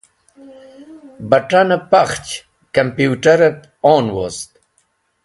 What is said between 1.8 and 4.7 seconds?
pakhch (clik) kampũterẽb on wost.